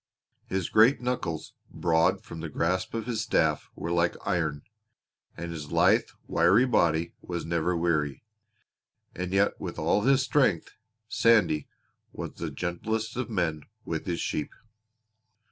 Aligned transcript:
His 0.47 0.67
great 0.67 0.99
knuckles, 0.99 1.53
broad 1.69 2.23
from 2.23 2.39
the 2.39 2.49
grasp 2.49 2.95
of 2.95 3.05
his 3.05 3.21
staff, 3.21 3.69
were 3.75 3.91
like 3.91 4.15
iron; 4.25 4.63
and 5.37 5.51
his 5.51 5.71
lithe, 5.71 6.09
wiry 6.25 6.65
body 6.65 7.13
was 7.21 7.45
never 7.45 7.77
weary. 7.77 8.23
And 9.13 9.31
yet 9.31 9.59
with 9.61 9.77
all 9.77 10.01
his 10.01 10.23
strength 10.23 10.71
Sandy 11.07 11.67
was 12.11 12.33
the 12.33 12.49
gentlest 12.49 13.15
of 13.15 13.29
men 13.29 13.61
with 13.85 14.07
his 14.07 14.19
sheep. 14.19 14.51